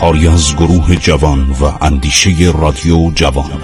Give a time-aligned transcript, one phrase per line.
[0.00, 3.62] کاری از گروه جوان و اندیشه رادیو جوان.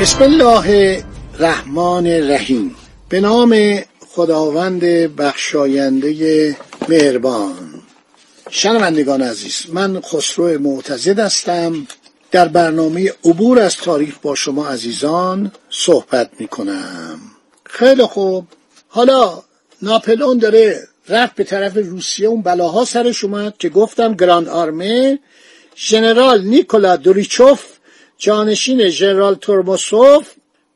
[0.00, 1.02] بسم الله
[1.34, 2.74] الرحمن الرحیم.
[3.08, 3.54] به نام
[4.14, 4.80] خداوند
[5.16, 6.56] بخشاینده
[6.88, 7.77] مهربان.
[8.50, 11.86] شنوندگان عزیز من خسرو معتزد هستم.
[12.30, 17.20] در برنامه عبور از تاریخ با شما عزیزان صحبت می کنم
[17.64, 18.46] خیلی خوب.
[18.88, 19.42] حالا
[19.82, 25.18] ناپلئون داره رفت به طرف روسیه اون بلاها سرش اومد که گفتم گراند آرمه
[25.76, 27.64] ژنرال نیکولا دوریچوف
[28.18, 30.28] جانشین ژنرال تورموسوف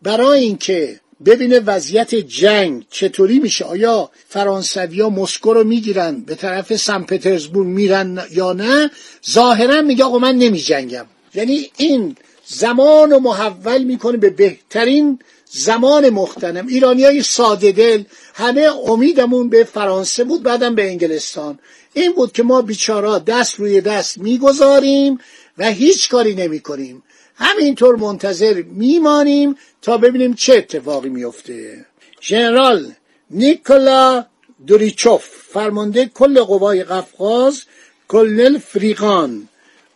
[0.03, 3.65] برای اینکه ببینه وضعیت جنگ چطوری میشه.
[3.65, 8.91] آیا فرانسویا مسکو رو می‌گیرن به طرف سن پترزبورگ میرن یا نه؟
[9.31, 15.19] ظاهرا میگه آقا من نمی جنگم یعنی این زمان رو محول می‌کنه به بهترین
[15.50, 16.67] زمان مختنم.
[16.67, 18.03] ایرانی های ساده دل
[18.34, 21.59] همه امیدمون به فرانسه بود بعدم به انگلستان.
[21.95, 25.19] این بود که ما بیچارا دست روی دست می‌گذاریم
[25.59, 27.03] و هیچ کاری نمی کنیم
[27.43, 31.87] همینطور منتظر میمانیم تا ببینیم چه اتفاقی میفته.
[32.23, 32.93] ژنرال
[33.31, 34.25] نیکولا
[34.67, 37.62] دوریچوف فرمانده کل قوای قفقاز
[38.09, 39.49] کلنل فریقان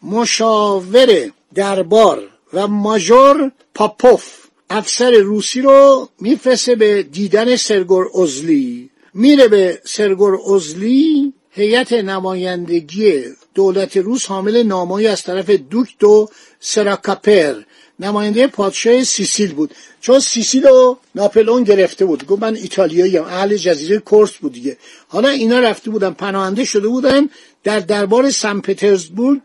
[0.02, 4.46] مشاور دربار و ماژور پاپوف.
[4.70, 13.22] افسر روسی رو میفرسته به دیدن سرگور ازلی میره به سرگور ازلی هیئت نمایندگی
[13.54, 16.28] دولت روس حامل نامایی از طرف دوک دو
[16.60, 17.54] سراکاپر.
[18.00, 19.74] نماینده پادشاه سیسیل بود.
[20.00, 22.26] چون سیسیل رو ناپلئون گرفته بود.
[22.26, 24.76] گفت من ایتالیایی اهل جزیره کورس بود دیگه.
[25.08, 27.28] حالا اینا رفته بودن پناهنده شده بودن
[27.64, 29.40] در دربار سن پترزبورگ.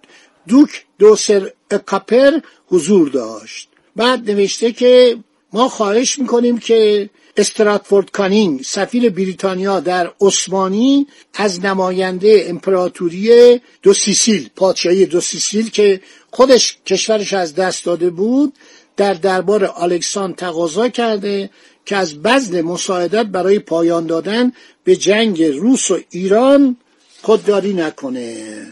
[0.47, 3.69] دوک دو سراکاپریولا حضور داشت.
[3.95, 5.17] بعد نوشته که
[5.53, 14.49] ما خواهش می‌کنیم که استراتفورد کانینگ سفیر بریتانیا در عثمانی از نماینده امپراتوری دو سیسیل
[14.55, 18.53] پادشاهی دو سیسیل که خودش کشورش از دست داده بود
[18.97, 21.49] در دربار الکساندر تقاضا کرده
[21.85, 24.51] که از بذل مساعدت برای پایان دادن
[24.83, 26.77] به جنگ روس و ایران
[27.21, 28.67] خودداری نکنه.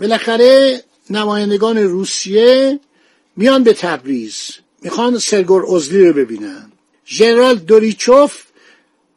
[0.00, 2.80] بالاخره نمایندگان روسیه
[3.36, 4.50] میان به تبریز.
[4.82, 6.71] می‌خوان سرگور ازلی رو ببینن.
[7.16, 8.42] ژنرال دوریچوف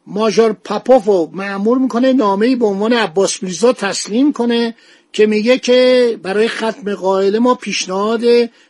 [0.06, 4.74] ماژور پاپوف رو معمور می‌کنه نامه به عنوان عباس میرزا تسلیم کنه
[5.12, 5.80] که میگه که
[6.22, 8.22] برای ختم غائله ما پیشنهاد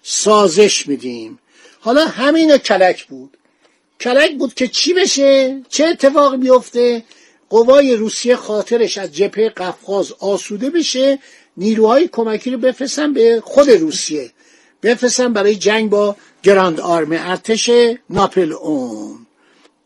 [0.03, 1.39] سازش میدیم.
[1.81, 3.37] حالا همین کلک بود.
[4.01, 7.03] کلک بود که چی بشه؟ چه اتفاقی بیفته؟
[7.51, 11.19] قوای روسیه خاطرش از جبهه قفقاز آسوده بشه؟
[11.57, 14.31] نیروهای کمکی رو بفرستن به خود روسیه.
[14.87, 17.71] بفرستن برای جنگ با Grande Armée ارتش
[18.11, 19.27] ناپلئون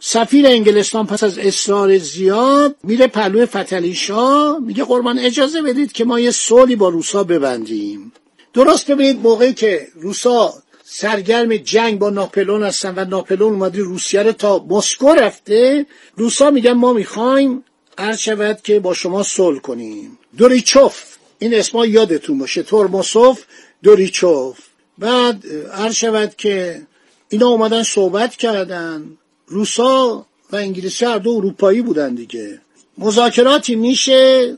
[0.00, 6.04] سفیر انگلستان پس از اصرار زیاد میره پهلو فتحعلی شاه میگه قربان اجازه بدید که
[6.04, 8.12] ما یه صلحی با روسا ببندیم.
[8.54, 14.32] درست ببینید موقعی که روسا سرگرم جنگ با ناپلون هستن و ناپلون اومده روسیه رو
[14.32, 15.86] تا مسکو رفته
[16.16, 17.64] روسا میگن ما می‌خوایم
[17.98, 20.18] عرض شود که با شما صلح کنیم.
[20.38, 21.02] دوریچوف
[21.38, 23.44] این اسما یادتون باشه تورموسوف
[23.82, 24.69] دوریچوف.
[25.00, 26.82] بعد عرض شود که
[27.28, 29.18] اینا اومدن صحبت کردن.
[29.46, 32.60] روسا و انگلیسی هر دو اروپایی بودن دیگه.
[32.98, 34.56] مذاکراتی میشه.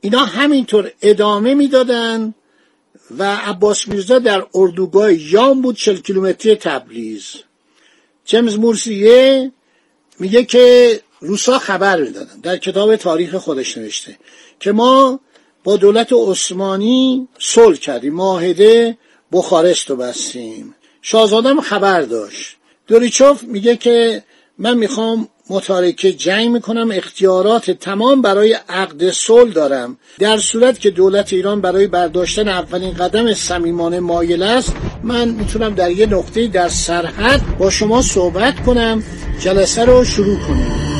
[0.00, 2.34] اینا همینطور ادامه می‌دادن
[3.18, 7.34] و عباس میرزا در اردوگاه یام بود چل کیلومتری تبریز.
[8.24, 9.52] جیمز مورسیه
[10.18, 12.40] میگه که روسا خبر می‌دادن.
[12.42, 14.18] در کتاب تاریخ خودش نوشته
[14.60, 15.20] که ما
[15.64, 18.14] با دولت عثمانی صلح کردیم.
[18.14, 18.98] معاهده
[19.32, 20.74] بخارست رو بستیم.
[21.02, 22.56] شاهزادم خبر داشت.
[22.86, 24.22] دوریچوف میگه که
[24.58, 29.98] من می‌خوام متارکه جنگ می‌کنم اختیارات تمام برای عقد صلح دارم.
[30.18, 35.90] در صورت که دولت ایران برای برداشتن اولین قدم صمیمانه مایل است من می‌تونم در
[35.90, 39.02] یه نقطه در سرحد با شما صحبت کنم
[39.40, 40.91] جلسه رو شروع کنیم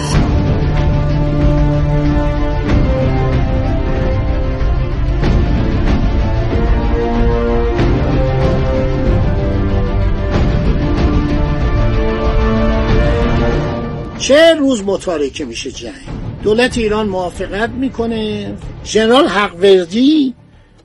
[14.23, 16.09] چه روز متارکه میشه جنگ.
[16.43, 18.55] دولت ایران موافقت می‌کنه.
[18.85, 20.35] ژنرال حقوردی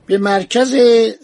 [0.06, 0.74] به مرکز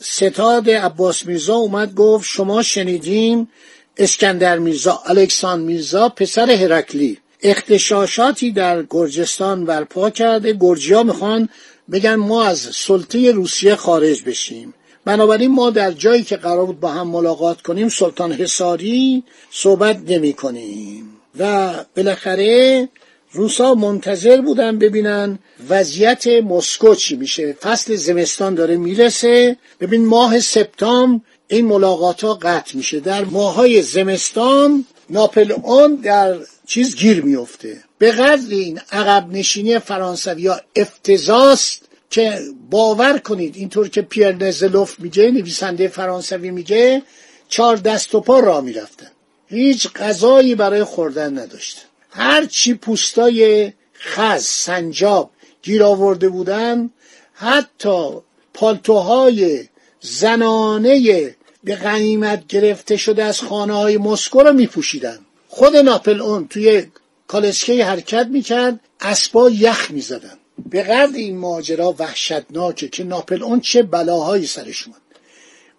[0.00, 3.48] ستاد عباس میرزا اومد گفت شما شنیدیم
[3.96, 7.18] اسکندر میرزا الکسان میرزا پسر هرکلی.
[7.42, 10.56] اختشاشاتی در گرجستان برپا کرده.
[10.60, 11.48] گرجیا می‌خوان
[11.92, 14.74] بگن ما از سلطه روسیه خارج بشیم.
[15.04, 20.32] بنابراین ما در جایی که قرار بود با هم ملاقات کنیم سلطان حساری صحبت نمی
[20.32, 22.88] کنیم و بالاخره
[23.32, 25.38] روسا منتظر بودن ببینن
[25.68, 27.52] وضعیت مسکو چی میشه.
[27.52, 29.56] فصل زمستان داره می‌رسه.
[29.80, 33.00] ببین ماه سپتامبر این ملاقات ها قطع میشه.
[33.00, 36.36] در ماهای زمستان ناپلئون در
[36.66, 42.38] چیز گیر میفته به قدر این عقب نشینی فرانسوی ها افتضاست که
[42.70, 47.02] باور کنید اینطور که پیر نزلوف میگه نویسنده فرانسوی میگه
[47.48, 49.10] چهار دست و پا را می‌رفتن.
[49.54, 55.30] هیچ غذایی برای خوردن نداشتن هر چی پوستای خز سنجاب
[55.62, 56.90] گیر آورده بودن
[57.34, 58.08] حتی
[58.54, 59.68] پالتوهای
[60.00, 61.34] زنانه
[61.64, 65.18] به غنیمت گرفته شده از خانه های مسکو رو می پوشیدن.
[65.48, 66.86] خود ناپل اون توی
[67.28, 70.38] کالسکه حرکت می‌کرد اسبا یخ می‌زدن.
[70.70, 75.00] به قدر این ماجرا وحشتناکه که ناپل اون چه بلاهایی سرش اومد.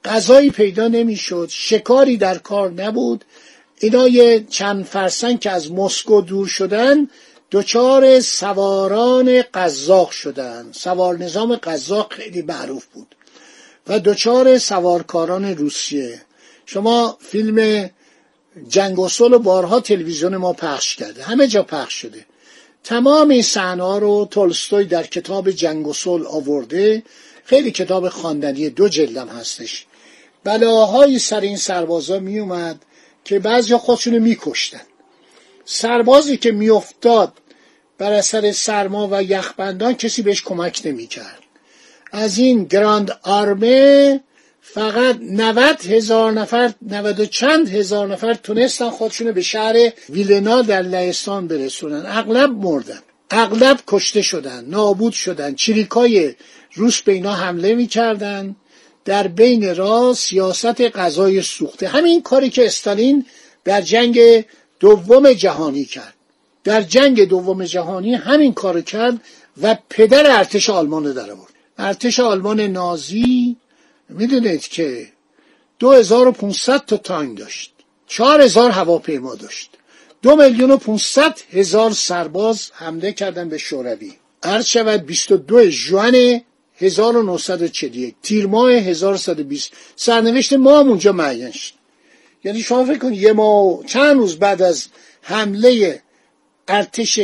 [0.06, 3.26] غذایی پیدا نمی‌شد شکاری در کار نبود.
[3.80, 7.08] اینا یه چند فرسنگ که از مسکو دور شدن
[7.52, 10.70] دچار سواران قزاق شدن.
[10.72, 13.16] سوار نظام قزاق خیلی معروف بود
[13.88, 16.22] و دچار سوارکاران روسیه.
[16.66, 17.90] شما فیلم
[18.68, 21.24] جنگ و و بارها تلویزیون ما پخش کرده.
[21.24, 22.26] همه جا پخش شده.
[22.84, 25.94] تمام این صحنه رو تولستوی در کتاب جنگ و
[26.30, 27.04] آورده.
[27.46, 29.86] خیلی کتاب خواندنی دو جلدم هستش.
[30.44, 32.86] بلاهای سر این سربازا می اومد
[33.26, 34.82] که بعضی خودشونو میکشتن.
[35.66, 37.34] سربازی که میافتاد
[37.98, 41.40] بر اثر سرما و یخبندان کسی بهش کمک نمی‌کرد.
[42.12, 44.20] از این گراند آرمه
[44.62, 50.82] فقط 90 هزار نفر 90 و چند هزار نفر تونستن خودشونو به شهر ویلنا در
[50.82, 52.06] لهستان برسونن.
[52.06, 53.00] اغلب مردن.
[53.32, 55.56] اغلب کشته شدن نابود شدن.
[55.56, 56.36] چریکای
[56.74, 58.56] روس به اینا حمله می‌کردن.
[59.06, 61.88] در بین راه سیاست غذای سوخته.
[61.88, 63.26] همین کاری که استالین
[63.64, 64.46] در جنگ
[64.80, 66.14] دوم جهانی کرد.
[66.64, 69.22] در جنگ دوم جهانی همین کار کرد
[69.62, 71.54] و پدر ارتش آلمان در آورد.
[71.78, 73.56] ارتش آلمان نازی
[74.10, 75.08] می‌دونید که
[75.80, 77.72] 2500 تا تانک داشت.
[78.08, 79.70] 4000 هواپیما داشت.
[80.22, 84.14] دو میلیون و 500 هزار سرباز حمله کردن به شوروی.
[84.44, 86.42] عرض شود 22 جوان
[86.78, 91.74] 1941 تیر ماه 1120 سرنوشت ما هم اونجا معین شد.
[92.44, 94.88] یعنی شما فکر کنید یه ما چند روز بعد از
[95.22, 96.02] حمله
[96.68, 97.20] ارتش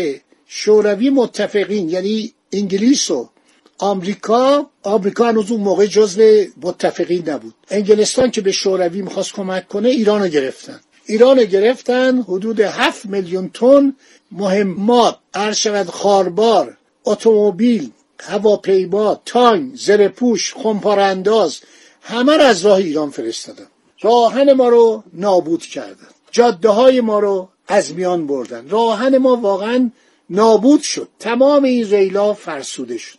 [0.48, 3.30] شوروی متفقین یعنی انگلیس و
[3.78, 7.54] آمریکا آمریکا هنوز اون موقع جزو متفقین نبود.
[7.70, 10.80] انگلستان که به شوروی می‌خواست کمک کنه ایران رو گرفتن.
[11.06, 13.96] ایران رو گرفتن حدود 7 میلیون تن
[14.32, 17.90] مهمات عرض شود خاربار اتومبیل
[18.22, 21.60] هواپیما تانک زرپوش خمپارانداز
[22.02, 23.68] همه را از راه ایران فرستادن.
[24.02, 26.08] راهن ما رو نابود کردن.
[26.32, 28.70] جاده های ما رو از میان بردن.
[28.70, 29.92] راهن ما واقعا
[30.30, 31.08] نابود شد.
[31.20, 33.18] تمام این ریلا فرسوده شد.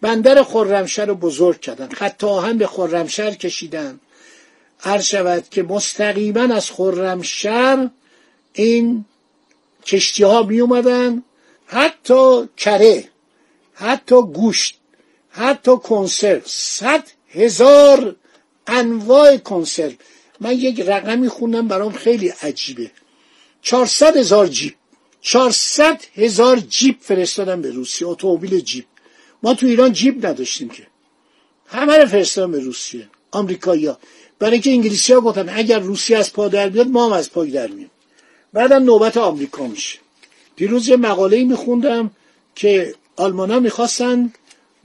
[0.00, 1.88] بندر خرمشهر رو بزرگ کردن.
[1.88, 4.00] خط آهن به خرمشهر کشیدن.
[4.78, 7.90] هر شود که مستقیما از خرمشهر
[8.52, 9.04] این
[9.86, 11.22] کشتی ها می اومدن
[11.66, 13.04] حتی کره
[13.78, 14.80] حتی گوشت
[15.30, 18.16] حتی کنسرو صد هزار
[18.66, 19.92] انواع کنسرو.
[20.40, 22.90] من یک رقمی خوندم برام خیلی عجیبه.
[23.62, 24.74] چهارصد هزار جیب
[25.20, 28.84] چهارصد هزار جیب فرستادن به روسیه اتومبیل جیب.
[29.42, 30.86] ما تو ایران جیب نداشتیم که.
[31.66, 33.98] همه رو فرستادن به روسیه آمریکایی‌ها.
[34.38, 37.50] برای اینکه انگلیسی ها گفتن اگر روسیه از پا در بیاد ما هم از پای
[37.50, 37.90] در مییم
[38.52, 39.98] بعدم نوبت آمریکا میشه.
[40.56, 42.10] دیروز یه مقاله میخوندم
[42.54, 44.32] که آلمان می‌خواستن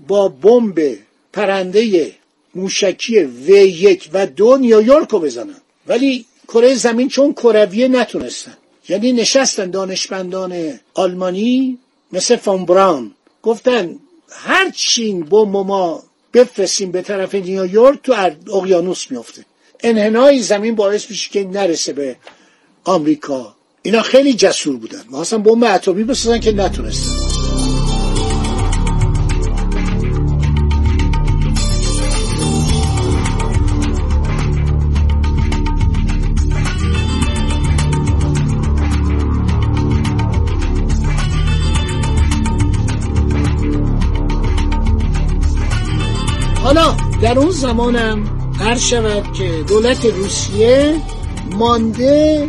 [0.08, 0.98] با بمب
[1.34, 2.12] پرنده
[2.56, 5.62] موشکی و یک و دو نیویورک رو بزنن.
[5.88, 8.58] ولی کره زمین چون کرویه نتونستن.
[8.90, 11.78] یعنی نشستن دانشمندان آلمانی
[12.12, 13.12] مثل فون براون.
[13.44, 19.46] گفتن هر چین بمب ما بفرستیم به طرف نیویورک تو اقیانوس میفته
[19.84, 22.16] انحنای زمین باعث میشه که نرسه به
[22.84, 23.56] آمریکا.
[23.82, 25.04] اینا خیلی جسور بودن.
[25.10, 27.31] ما اصلا بمب اتمی بسازن که نتونستن.
[46.72, 48.24] حالا در اون زمانم
[48.60, 51.01] هر شود که دولت روسیه
[51.51, 52.48] مانده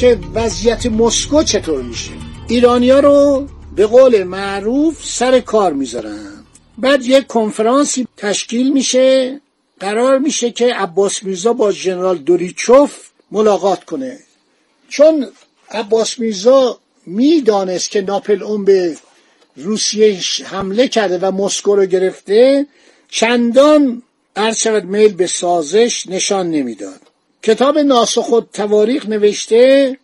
[0.00, 2.10] که وضعیت مسکو چطور میشه.
[2.48, 3.46] ایرانیا رو
[3.76, 6.44] به قول معروف سر کار می‌ذارن.
[6.78, 9.40] بعد یک کنفرانسی تشکیل میشه.
[9.80, 12.98] قرار میشه که عباس میرزا با ژنرال دوریچوف
[13.30, 14.18] ملاقات کنه.
[14.88, 15.26] چون
[15.70, 18.96] عباس میرزا می‌دانست که ناپل اون به
[19.56, 22.66] روسیه حمله کرده و مسکو رو گرفته
[23.10, 24.02] چندان
[24.36, 27.00] عرض شود میل به سازش نشان نمی‌داد.
[27.42, 29.96] کتاب ناسخ تواریخ نوشته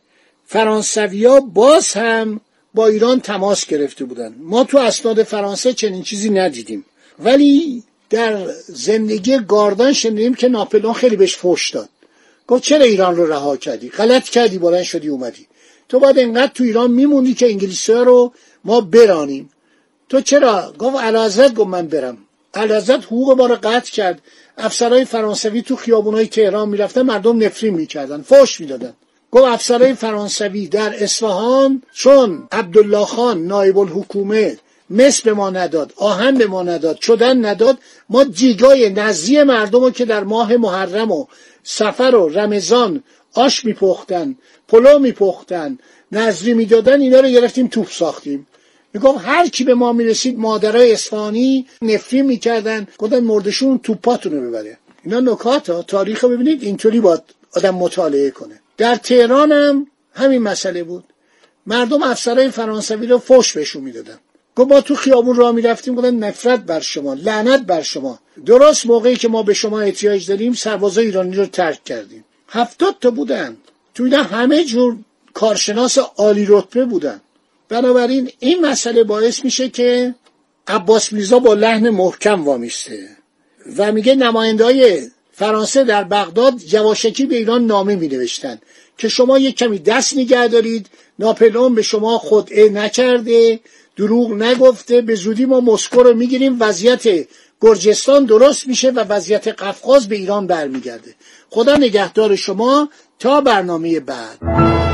[0.47, 2.41] فرانسویا باز هم
[2.75, 4.35] با ایران تماس گرفته بودن.
[4.39, 6.85] ما تو اسناد فرانسه چنین چیزی ندیدیم.
[7.19, 11.89] ولی در زندگی گاردان شنیدیم که ناپلون خیلی بهش فوش داد.
[12.47, 15.47] گفت چرا ایران رو رها کردی؟ غلط کردی بلند شدی اومدی.
[15.89, 18.33] تو باید انقدر تو ایران میموندی که انگلیسی رو
[18.65, 19.51] ما برانیم.
[20.09, 22.19] تو چرا؟ گفت علازت گفت من برم.
[22.55, 24.23] علازت حقوق ما رو قطع کرد.
[24.59, 28.95] افسرهای فرانسوی تو خیابونای تهران می‌رفتن مردم نفرین می‌کردن فوش می‌دادن.
[29.31, 34.59] گفت افسرهای فرانسوی در اصفهان چون عبدالله خان نایب الحکومه
[34.91, 39.91] مس به ما نداد آهن به ما نداد چدن نداد ما جیگای نزی مردم رو
[39.91, 41.27] که در ماه محرم و
[41.63, 43.03] سفر و رمضان
[43.35, 44.37] آش میپختن
[44.69, 45.79] پلو میپختن
[46.13, 48.47] نظری می‌دادن اینا رو گرفتیم توپ ساختیم.
[48.95, 52.89] میگم هر کی به ما می‌رسید مادرای اصفهانی نفرین می‌کردن.
[52.99, 55.83] گفتن مردشون توپاتون رو ببره اینا نکات ها.
[55.83, 57.23] تاریخ رو ببینید اینطوری باید
[57.57, 58.61] آدم مطالعه کنه.
[58.77, 61.05] در تهران هم همین مسئله بود.
[61.67, 64.19] مردم افسرهای فرانسوی رو فوش بهشون می‌دادن.
[64.57, 65.95] گفت ما تو خیابون راه می‌رفتیم.
[65.95, 68.19] گفتن نفرت بر شما لعنت بر شما.
[68.47, 72.25] درست موقعی که ما به شما احتیاج داریم سربازای ایرانی رو ترک کردیم.
[72.49, 73.57] هفتاد تا بودن.
[73.95, 74.97] تو اینا همه جور
[75.35, 77.21] کارشناس عالی رتبه بودن.
[77.69, 80.15] بنابراین این مسئله باعث میشه که
[80.69, 83.09] عباس میرزا با لحن محکم وامیسته
[83.79, 88.59] و میگه نماینده های فرانسه در بغداد جواشکی به ایران نامه می نوشتن
[88.99, 90.87] که شما یک کمی دست نگه دارید
[91.19, 93.61] ناپلئون به شما خدعه نکرده
[93.97, 97.27] دروغ نگفته به زودی ما مسکو رو می‌گیریم وضعیت
[97.61, 101.15] گرجستان درست میشه و وضعیت قفقاز به ایران برمیگرده.
[101.51, 104.94] خدا نگهدار شما تا برنامه بعد.